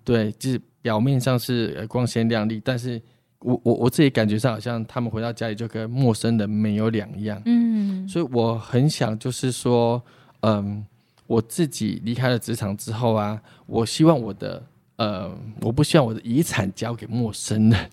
[0.03, 3.01] 对，就是表面上是光鲜亮丽，但是
[3.38, 10.03] 我我我自己感觉上好像他们回到家里就跟陌生人没有两样，嗯，所以我很想就是说，
[10.40, 10.85] 嗯。
[11.31, 14.61] 我自己离开了职场之后啊，我希望我的
[14.97, 17.90] 呃，我不希望我的遗产交给陌生人。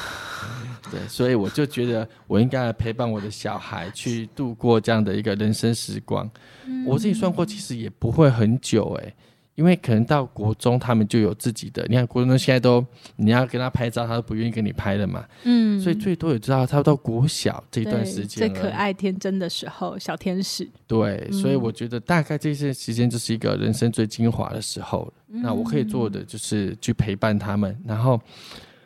[0.90, 6.28] 对，所以我就觉得我应该来陪伴我的小孩去度过这样的一个人生时光。
[6.64, 9.14] 嗯、我自己算过，其实也不会很久哎、欸。
[9.60, 11.84] 因为可能到国中，他们就有自己的。
[11.86, 12.82] 你看国中现在都，
[13.16, 15.22] 你要跟他拍照，他都不愿意跟你拍了嘛。
[15.44, 20.66] 嗯，所以最多也知道他到国小这段时间，最可爱天真的时候，小天使。
[20.86, 25.12] 对，所以我觉得大概这些时间就是一个人生最精华的时候。
[25.28, 27.78] 嗯、那我可以做的就是去陪伴他们。
[27.84, 28.18] 然后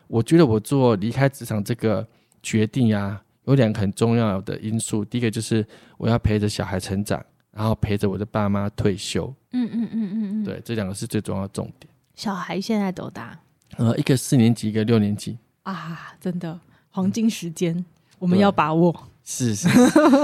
[0.08, 2.04] 我觉得我做离开职场这个
[2.42, 5.04] 决定呀、啊，有两个很重要的因素。
[5.04, 5.64] 第一个就是
[5.98, 7.24] 我要陪着小孩成长。
[7.56, 11.88] 然后陪着我的爸妈退休，嗯嗯嗯嗯嗯，对，这两个是最重要的重点。
[12.14, 13.38] 小孩现在多大？
[13.76, 15.38] 呃，一个四年级，一个六年级。
[15.62, 17.84] 啊，真的黄金时间，嗯、
[18.18, 18.94] 我们要把握。
[19.24, 19.68] 是是，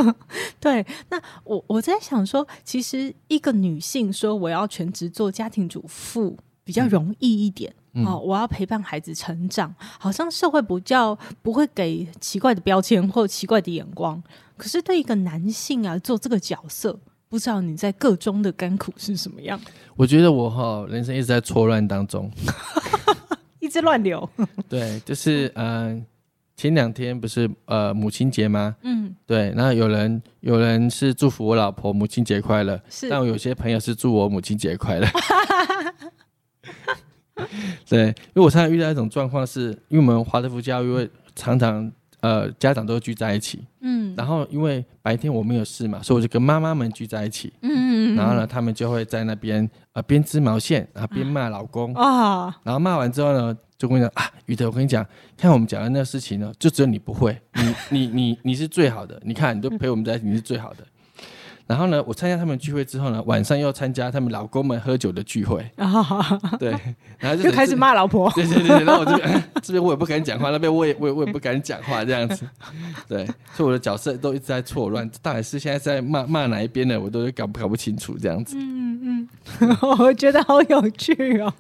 [0.61, 0.85] 对。
[1.09, 7.73] 那我我在想说，其实一个女性说我要全职做家庭主妇比较容易一点。
[7.95, 14.23] 嗯、哦，我要陪伴孩子成长，好像社会不叫不会给奇怪的标签或奇怪的眼光。
[14.57, 17.01] 可是对一个男性啊，做这个角色。
[17.31, 19.59] 不知道你在各中的甘苦是什么样？
[19.95, 22.29] 我觉得我哈人生一直在错乱当中，
[23.61, 24.29] 一直乱流。
[24.69, 26.03] 对，就是嗯、呃，
[26.57, 28.75] 前两天不是呃母亲节吗？
[28.83, 29.53] 嗯，对。
[29.55, 33.09] 然后有人有人是祝福我老婆母亲节快乐，是。
[33.09, 35.07] 但我有些朋友是祝我母亲节快乐。
[37.89, 41.93] 对，因为我常常遇到一种状况是，因为我们华德福教育会常常。
[42.21, 51.95] 呃，家长都聚在一起，嗯，然后因为白天我没有事嘛，所以我就跟妈妈们聚在一起，嗯嗯嗯，然后呢，他们就会在那边呃边织毛线，然后边骂老公。
[51.95, 55.07] 啊，然后骂完之后呢，就跟我讲啊，宇德，我跟你讲，
[55.37, 60.85] 看我们讲的那个事情呢，就只有你不会，你你你你是最好的，你看你都陪我们在一起，你是最好的。
[61.71, 65.65] 然后呢，我参加他们聚会之后呢，晚上又参加他们老公们喝酒的聚会。
[66.59, 66.75] 对，
[67.17, 68.29] 然后就， 就开始骂老婆。
[68.35, 69.13] 对对对，然后我就
[69.63, 72.45] 这边我也不敢讲话，那边我也我也我也不敢讲话，这样子。
[73.07, 76.99] 对，所以我的角色都一直在错乱，到底是现在在骂骂哪一边呢？
[77.01, 78.57] 我都搞不搞不清楚，这样子。
[78.59, 79.29] 嗯
[79.61, 81.55] 嗯，我觉得好有趣哦，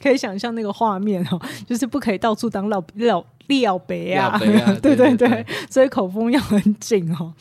[0.00, 4.38] 可以想象那个画面哦，就是不可以到处当老老料杯啊，
[4.80, 7.34] 对，对，所以口风要很紧哦。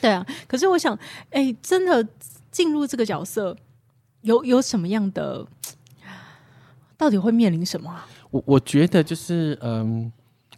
[0.00, 0.98] 对啊，可是我想，
[1.30, 2.06] 哎，真的
[2.50, 3.56] 进入这个角色，
[4.22, 5.46] 有有什么样的，
[6.96, 8.06] 到底会面临什么啊？
[8.30, 10.10] 我我觉得就是，嗯，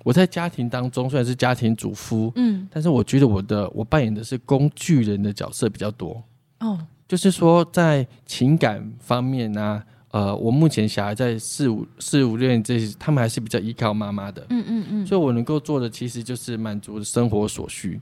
[0.05, 6.23] 我在家庭当中虽然是家庭主夫，嗯，但是我觉得我的我扮演的是工具人的角色比较多。
[6.61, 14.45] 哦，就是说在情感方面呢，啊，呃，我目前小孩在四五四五六年这些，他们还是比较依靠妈妈的。
[14.49, 18.01] 嗯嗯嗯，所以我能够做的其实就是满足生活所需。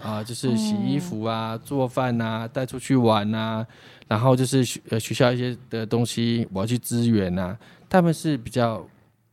[0.00, 3.66] 啊，就是洗衣服啊，嗯、做饭啊，带出去玩啊，
[4.06, 7.58] 然后就是学呃学校一些的东西，我要去支援啊。
[7.88, 8.86] 他们是比较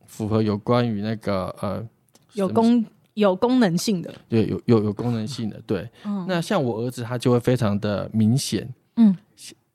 [0.05, 1.85] 符合有关于那个呃
[2.33, 5.89] 有功有功能性的，对，有有有功能性的，对。
[6.05, 9.15] 嗯、那像我儿子，他就会非常的明显，嗯，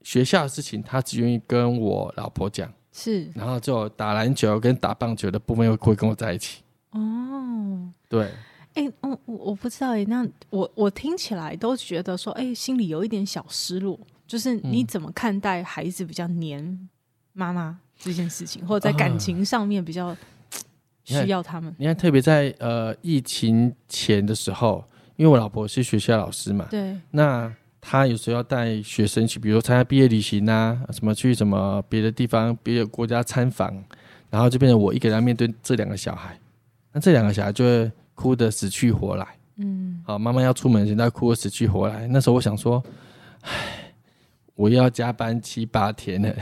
[0.03, 6.62] 学校的事情他只愿意跟我老婆讲，是，然后就打篮球跟打棒球的部分又会跟我在一起。
[6.92, 8.31] 哦，对，
[8.79, 16.88] 哎、欸，我我不知道哎，那我我听起来都觉得说，哎、欸，心里有一点小失落，就是你怎么看待孩子比较黏
[17.33, 20.17] 妈妈这件事情，或者在感情上面比较
[21.03, 21.75] 需要他们？
[21.77, 24.85] 你看，特别在呃疫情前的时候，
[25.17, 33.75] 因为我老婆是学校老师嘛，对，那她有时候要带学生去，比如说参加毕业旅行啊，什么去什么别的地方、别的国家参访，
[34.31, 36.38] 然后就变成我一个人面对这两个小孩。
[36.93, 39.25] 那这两个小孩就会哭得死去活来，
[39.59, 42.09] 嗯，好，妈妈要出门前，她哭得死去活来。
[42.09, 42.83] 那时候我想说，
[43.43, 43.93] 唉，
[44.57, 46.35] 我要加班七八天了，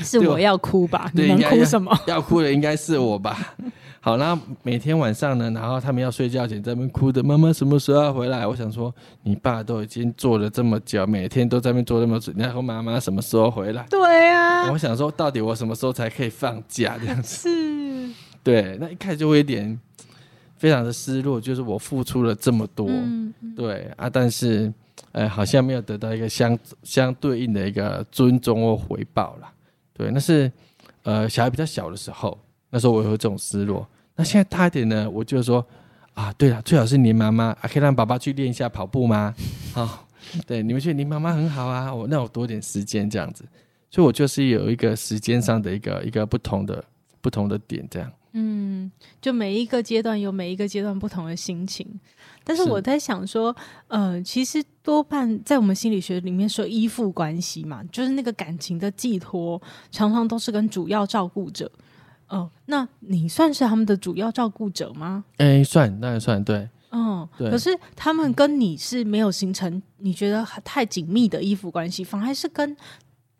[0.00, 1.08] 是我要哭吧？
[1.14, 1.96] 你能哭什么？
[2.08, 3.54] 要，要哭的应该是我吧？
[4.00, 8.44] 好，然后每天晚上呢，然后他们要睡觉前在那边哭的，妈妈什么时候要回来？
[8.44, 13.86] 我想说，你爸都已经做了这么久，每天都在那边做那么久，然后妈妈什么时候回来？
[13.88, 16.98] 对啊，我想说，到底我什么时候才可以放假？
[16.98, 18.10] 这样子是。
[18.42, 19.78] 对，那一开始就会有点
[20.60, 24.70] 非常的失落，就是我付出了这么多，嗯、对啊，但是
[25.12, 29.50] 呃，好像没有得到一个相相对应的一个尊重或回报啦。
[29.94, 30.52] 对，那是
[31.02, 33.88] 呃小孩比较小的时候，那时候我有这种失落。
[34.14, 35.66] 那现在大一点呢，我就说
[36.12, 39.34] 啊，对了，最好是你妈妈，啊，可以让爸爸去练一下跑步吗？
[39.72, 39.90] 好、哦，
[40.46, 43.46] 对，你们觉得你妈妈很好啊，我那我多点时间这样子，
[43.90, 46.84] 所以我就是有一个时间上的一个一个不同的
[47.22, 48.12] 不同的点这样。
[48.32, 48.90] 嗯，
[49.20, 51.86] 就每一个阶段有每一个阶段不同的心情，
[52.44, 53.54] 但是我在想说，
[53.88, 61.70] 呃，其实多半在我们心理学里面说依附关系嘛，就是那个感情的寄托，常常都是跟主要照顾者。
[62.28, 65.24] 哦、呃，那你算是他们的主要照顾者吗？
[65.38, 67.50] 哎、欸，算，那也算，对，嗯，对。
[67.50, 72.76] 可是他们跟你是没有形成你觉得太紧密的依附关系，反而是跟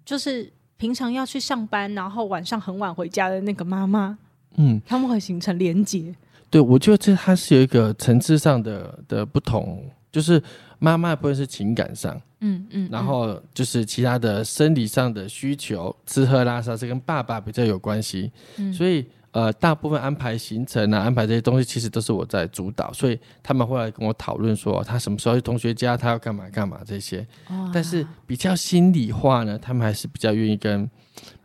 [0.05, 4.19] 就是平常要去上班，然后晚上很晚回家的那个妈妈。
[4.57, 6.15] 嗯，他们会形成连结。
[6.49, 10.43] 对，我觉得这它是有一个层次上的的不同，就是
[10.79, 19.07] 妈妈不会是情感上，嗯嗯，嗯然后就是其他的生理上的需求，吃喝拉撒是跟爸爸比较有关系，嗯，所以。
[19.33, 27.25] 呃，大部分安排行程啊，安排这些东西，其实都是我在主导，所以他们会来跟我讨论说，他什么时候去同学家，他要干嘛干嘛这些。
[27.49, 30.91] 哦、但是比较心里话呢，他们还是比较愿意跟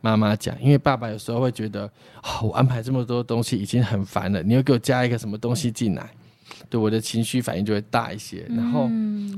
[0.00, 1.84] 妈妈讲，因为爸爸有时候会觉得，
[2.24, 6.10] 哦，我安排这么多东西已经很烦了，你又给我加一个什么东西进来，
[6.68, 8.44] 对我的情绪反应就会大一些。
[8.48, 8.90] 然后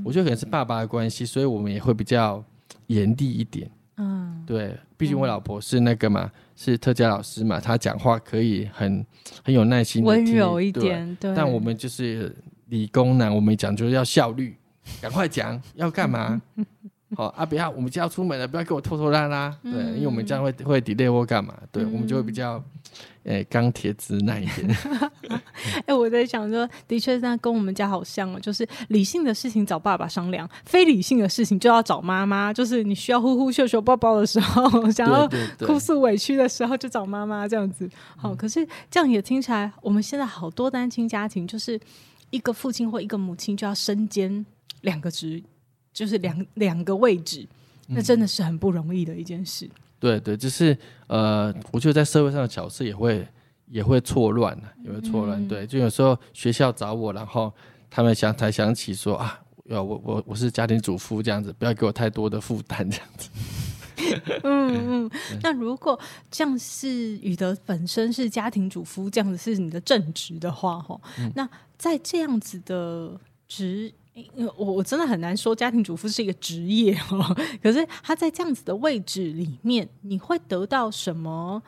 [0.02, 2.42] 我觉得可能是爸爸的关系，所以我们也会比较
[2.86, 3.70] 严厉一点。
[3.98, 6.24] 嗯，对，毕竟我老婆是那个嘛。
[6.24, 9.06] 嗯是特教老师嘛，他讲话可以很
[9.44, 11.06] 很有耐心，温柔一点。
[11.20, 12.34] 对，对但我们就是
[12.66, 14.56] 理工男，我们讲究要效率，
[15.00, 16.42] 赶快讲要干嘛。
[17.16, 19.56] 好啊，不要我们就要出门了，不要给我拖拖拉拉。
[19.62, 21.54] 对，嗯、因为我们这样会会 delay 或干嘛。
[21.70, 22.62] 对，嗯、我们就会比较。
[23.24, 24.76] 哎，钢铁直男一点。
[25.86, 32.52] 哎，我在想说，的确，那跟我们家好像哦，就是理性的事情找爸爸商量，非理性的事情就要找妈妈。
[32.52, 37.88] 就是你需要呼呼秀秀抱抱的时候， 想要哭诉委屈的时候，就找妈妈这样子。
[38.16, 41.78] 好，可是这样也听起来，我们现在好多单亲家庭，就是
[42.30, 44.44] 一个父亲或一个母亲就要身兼
[44.82, 45.42] 两个职，
[45.92, 47.46] 就是两两个位置，
[47.88, 49.68] 那真的是很不容易的一件事。
[50.00, 53.26] 对对，就是呃，我觉得在社会上的角色也会
[53.66, 55.42] 也会错乱，也会错乱。
[55.42, 57.52] 嗯、对，就有时候学校找我，然后
[57.90, 63.28] 他们想才想起说啊，我我我是家庭主妇这样子，不要给我太多的负担这样子。
[64.44, 65.10] 嗯嗯，
[65.42, 65.98] 那如果
[66.30, 73.92] 像是宇德本身是家庭主妇这样子是你的正职的话，哈、嗯，那在这样子的职。
[74.56, 81.62] 我我真的很难说家庭主妇是一个职业哦， 可是他在这样子的位置里面，你会得到什么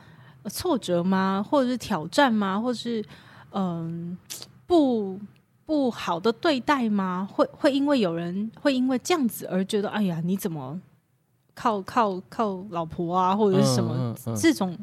[0.45, 1.45] 挫折吗？
[1.47, 2.59] 或者是挑战吗？
[2.59, 3.03] 或者是
[3.51, 4.17] 嗯
[4.65, 5.19] 不
[5.65, 7.27] 不好的对待吗？
[7.31, 10.79] 会会因为有人会因为这样子而觉得哎呀，你怎么
[11.53, 14.77] 靠靠靠老婆啊，或者是什么、嗯嗯嗯、这种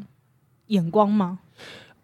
[0.68, 1.38] 眼光吗？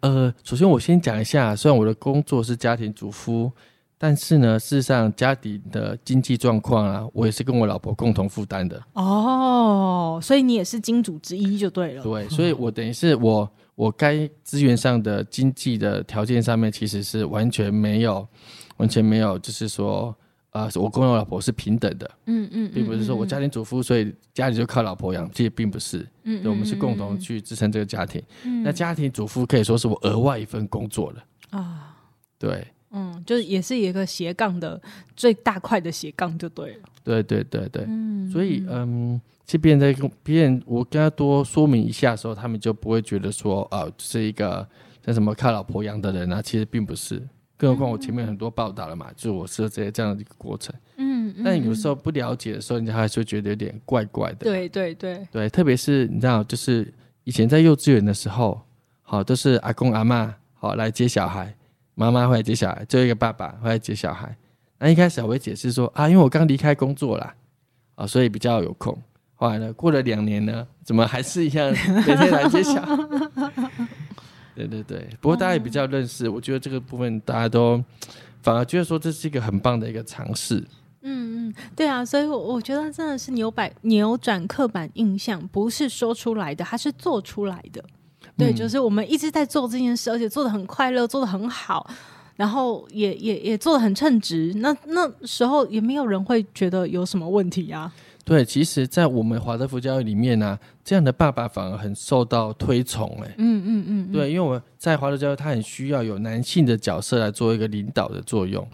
[0.01, 3.51] 呃，首先我先讲一下，虽然我的工作是家庭主妇。
[3.97, 8.81] 但是呢，事实上家底的经济状况啊，我也是跟我老婆共同负担的。
[8.93, 12.03] 哦，所以你也是金主之一就对了。
[12.03, 18.27] 对，所以我等于是我我该资源上的经济的条件上面，其实是完全没有，
[18.77, 20.13] 完全没有，就是说，
[20.51, 22.11] 呃，我跟我老婆是平等的。
[22.25, 26.05] 嗯嗯，并不是说我家庭主妇，所以家里就靠老婆养，其实并不是。
[26.23, 28.21] 嗯，对，我们是共同去支撑这个家庭。
[28.43, 31.23] 嗯，那家庭主妇可以说是我额外一份工作了。
[31.51, 31.95] 啊。
[32.37, 34.81] 对，嗯，就是也是一个斜杠的
[35.15, 36.89] 最大块的斜杠就对了。
[37.03, 44.67] 对对对对，嗯，所以嗯，这边在跟别人我跟他多说明一下的时候，他们就不会觉得说啊，是一个
[45.05, 47.21] 像什么靠老婆养的人啊，其实并不是。
[47.57, 50.75] 更何况我前面很多报道了嘛，嗯、就我是这些这样的一个过程。
[50.97, 54.39] 嗯，嗯，但有时候不了解的时候，人家还是会觉得有点怪怪的。
[54.39, 56.93] 对对对对，特别是你知道，就是
[57.23, 58.59] 以前在幼稚园的时候，
[59.03, 61.55] 好都是阿公阿妈好来接小孩，
[61.95, 64.35] 妈妈会来接小孩，最后一个爸爸会来接小孩。
[64.77, 67.33] 那一开始我会解释说啊，因为我刚离开工作啦，
[67.95, 68.95] 啊，所以比较有空。
[69.35, 71.69] 后来呢，过了两年呢，怎么还是一样
[72.05, 72.95] 每天来接小孩？
[74.55, 77.83] 对对对，不过大家也比较认识，我觉得这个部分大家都
[78.41, 80.63] 反而觉得说这是一个很棒的一个尝试。
[81.01, 87.83] 嗯嗯，对啊，所以我我觉得真的是扭摆扭转刻板印象，不是说出来的，它是做出来的。
[88.37, 91.89] 对，嗯、就是我们一直在做这件事，而且做的很快乐，做的很好，
[92.35, 94.53] 然后也也也做的很称职。
[94.57, 97.93] 那那时候也没有人会觉得有什么问题啊。
[98.23, 103.35] 对，其实，在我们华德福教育里面呢、啊，这样的爸爸反而很受到推崇哎。
[103.37, 104.11] 嗯嗯嗯。
[104.11, 108.67] 对，因为我在华德教育，他很需要有男性的角色来做一个领导的作用。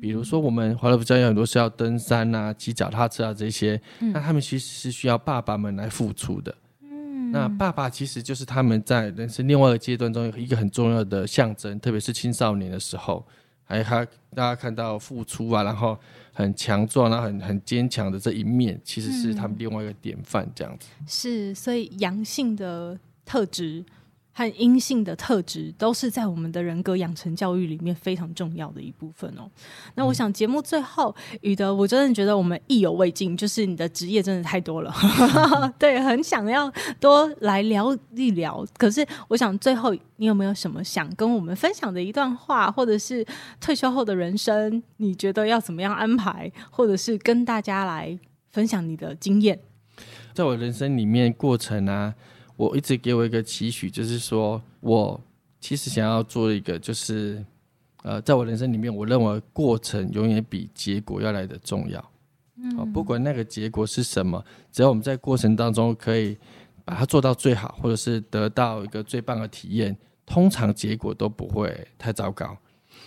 [0.00, 6.54] 比如说，我们华德福教育很多是要登山啊、骑脚踏车啊这些，嗯、那他们其实是需要爸爸们来付出的。
[7.28, 7.32] 嗯。
[7.32, 13.24] 那爸爸其实就是他们在人生另外一个阶段中一个很重要的象征，特别是青少年的时候，
[13.64, 14.04] 还有他
[14.34, 15.98] 大家看到付出啊，然后。
[16.38, 20.86] 很强壮，然后很很坚强的这一面，其实是他们另外一个典范，这样子。
[21.00, 23.84] 嗯、是，所以阳性的特质
[24.38, 29.50] 和阴性的特质都是在我们的人格养成教育里面非常重要的一部分哦。
[29.96, 34.94] 那我想节目最后，宇德，我真的觉得我们意犹未尽，就是你的职业真的太多了，
[35.76, 38.64] 对，很想要多来聊一聊。
[38.76, 43.26] 可是我想最后，你有没有什么想跟我们分享的一段话，或者是
[43.60, 48.16] 退休后的人生，你觉得要怎么样安排，或者是跟大家来
[48.52, 49.58] 分享你的经验？
[50.32, 52.14] 在我人生里面过程啊。
[52.58, 55.20] 我一直给我一个期许，就是说我
[55.60, 57.44] 其实想要做一个，就是
[58.02, 62.04] 呃，在我人生里面，我认为过程永远比结果要来的重要。
[62.56, 66.36] 嗯，不管那个结果是什么，只要我们在过程当中可以
[66.84, 69.96] 把它做到最好，或者是得到一个最棒的体验，
[70.26, 72.58] 通常结果都不会太糟糕。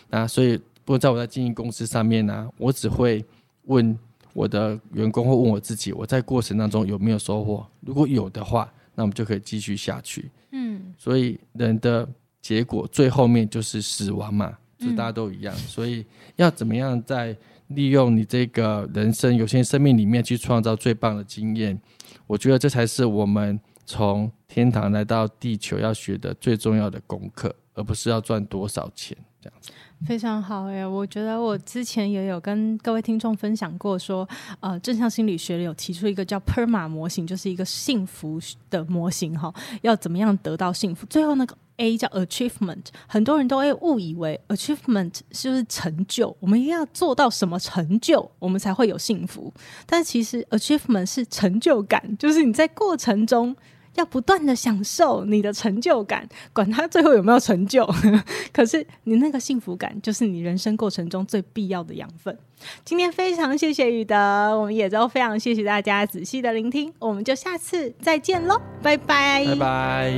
[0.10, 3.22] 那所以，不过在我在经营公司上面呢，啊，我只会
[3.66, 4.00] 问
[4.34, 7.68] 我的员工或问我自己，我在过程当中有没有收获？
[7.82, 8.72] 如果有的话。
[8.96, 10.30] 那我们就可以继续下去。
[10.52, 12.08] 嗯，所以人的
[12.42, 15.56] 结果最后面就是死亡嘛，就大家都一样。
[15.56, 17.36] 所以要怎么样在
[17.68, 21.80] 利用你这个人生有限生命里面去创造最棒的经验？
[22.28, 29.72] 我觉得这才是我们从天堂来到地球要学的最重要的功课，而不是要赚多少钱这样子。
[30.06, 34.28] 非常好哎，我觉得我之前也有跟各位听众分享过，说
[34.60, 38.40] 呃，正向心理学里有提出一个叫 PERMA 模型，就是一个幸福
[38.70, 41.06] 的模型哈，要怎么样得到幸福？
[41.06, 46.36] 最后那个 A 叫 Achievement，很多人都会误以为 Achievement 是不是成就？
[46.40, 49.54] 我们一定要做到什么成就，我们才会有幸福？
[49.86, 53.56] 但其实 Achievement 是成就感，就是你在过程中。
[53.96, 57.86] 要不断的享受你的成就感，管他最后有没有成就，
[58.54, 62.38] 可是你那个幸福感就是你人生过程中最必要的养分。
[62.86, 64.16] 今天非常谢谢宇德，
[64.58, 70.14] 我们也都非常谢谢大家仔细的聆听，我们就下次再见喽，拜拜，拜拜。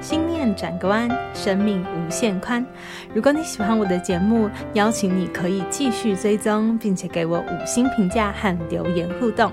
[0.00, 2.64] 心念转个弯，生命无限宽。
[3.12, 9.52] 如果你喜欢我的节目，邀请你可以继续追踪，并且给我五星评价和留言互动。